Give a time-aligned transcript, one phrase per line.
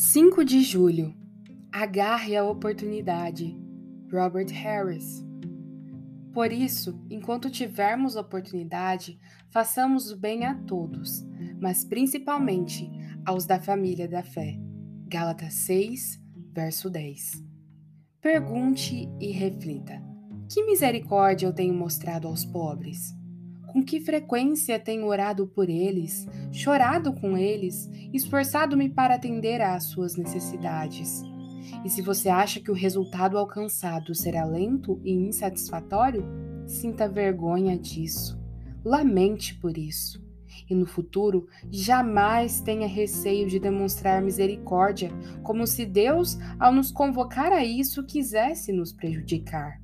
[0.00, 1.12] 5 de julho.
[1.72, 3.60] Agarre a oportunidade.
[4.12, 5.26] Robert Harris.
[6.32, 9.18] Por isso, enquanto tivermos oportunidade,
[9.50, 11.26] façamos o bem a todos,
[11.60, 12.88] mas principalmente
[13.26, 14.56] aos da família da fé.
[15.08, 16.22] Gálatas 6,
[16.54, 17.42] verso 10.
[18.20, 20.00] Pergunte e reflita:
[20.48, 23.17] que misericórdia eu tenho mostrado aos pobres?
[23.68, 30.16] Com que frequência tenho orado por eles, chorado com eles, esforçado-me para atender às suas
[30.16, 31.22] necessidades?
[31.84, 36.24] E se você acha que o resultado alcançado será lento e insatisfatório,
[36.66, 38.38] sinta vergonha disso.
[38.84, 40.26] Lamente por isso.
[40.68, 45.10] E no futuro, jamais tenha receio de demonstrar misericórdia,
[45.42, 49.80] como se Deus, ao nos convocar a isso, quisesse nos prejudicar.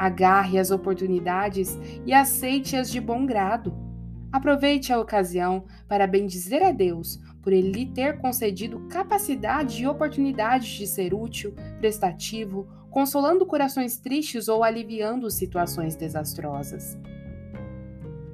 [0.00, 3.76] Agarre as oportunidades e aceite-as de bom grado.
[4.32, 10.70] Aproveite a ocasião para bendizer a Deus por ele lhe ter concedido capacidade e oportunidades
[10.70, 16.98] de ser útil, prestativo, consolando corações tristes ou aliviando situações desastrosas.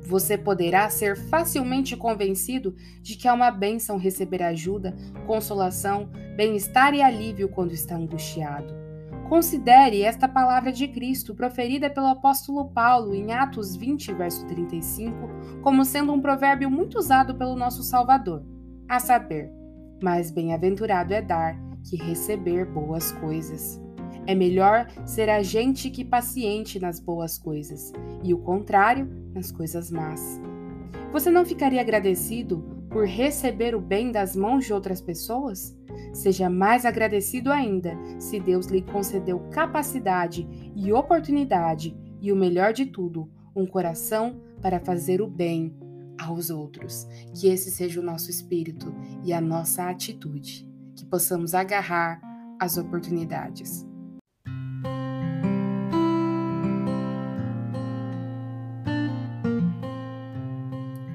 [0.02, 4.94] Você poderá ser facilmente convencido de que é uma bênção receber ajuda,
[5.26, 8.86] consolação, bem-estar e alívio quando está angustiado.
[9.28, 15.16] Considere esta palavra de Cristo proferida pelo apóstolo Paulo em Atos 20, verso 35,
[15.62, 18.44] como sendo um provérbio muito usado pelo nosso Salvador,
[18.88, 19.50] a saber:
[20.00, 23.80] mais bem-aventurado é dar que receber boas coisas.
[24.28, 30.40] É melhor ser agente que paciente nas boas coisas, e o contrário nas coisas más.
[31.10, 35.76] Você não ficaria agradecido por receber o bem das mãos de outras pessoas?
[36.14, 42.86] Seja mais agradecido ainda se Deus lhe concedeu capacidade e oportunidade e o melhor de
[42.86, 45.76] tudo, um coração para fazer o bem
[46.18, 47.06] aos outros.
[47.38, 48.90] Que esse seja o nosso espírito
[49.22, 50.66] e a nossa atitude,
[50.96, 52.18] que possamos agarrar
[52.58, 53.86] as oportunidades.